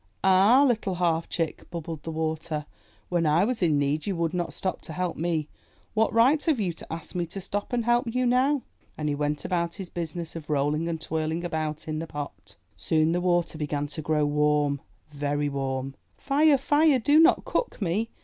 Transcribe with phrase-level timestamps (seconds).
[0.23, 2.65] ''Ah, Little Half Chick," bubbled the Water,
[3.09, 5.47] *'when I was in need, you would not stop to help me.
[5.93, 8.63] What right have you to ask me to stop and help you now?"
[8.97, 11.45] And he went on about his business of rolling 310 IN THE NURSERY and twirling
[11.45, 12.55] about in the pot.
[12.75, 15.93] Soon the water began to grow warm, very warm.
[16.17, 16.57] 'Tire!
[16.57, 16.97] Fire!
[16.97, 18.09] Do not cook me!"